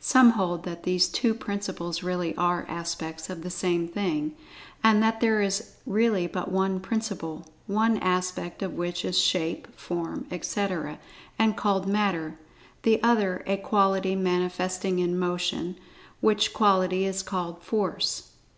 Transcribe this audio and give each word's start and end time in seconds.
Some 0.00 0.32
hold 0.32 0.64
that 0.64 0.82
these 0.82 1.08
two 1.08 1.32
principles 1.32 2.02
really 2.02 2.34
are 2.36 2.66
aspects 2.68 3.30
of 3.30 3.40
the 3.42 3.48
same 3.48 3.88
thing, 3.88 4.34
and 4.84 5.02
that 5.02 5.20
there 5.22 5.40
is 5.40 5.76
really 5.86 6.26
but 6.26 6.50
one 6.52 6.78
Principle, 6.78 7.46
one 7.66 7.96
aspect 8.00 8.60
of 8.60 8.74
which 8.74 9.02
is 9.02 9.18
shape, 9.18 9.66
form, 9.74 10.26
etc., 10.30 10.98
and 11.38 11.56
called 11.56 11.88
Matter; 11.88 12.38
the 12.82 13.02
other 13.02 13.42
a 13.46 13.56
quality 13.56 14.14
manifesting 14.14 14.98
in 14.98 15.18
Motion, 15.18 15.76
which 16.20 16.52
quality 16.52 17.06
is 17.06 17.22
called 17.22 17.62
Force. 17.62 18.32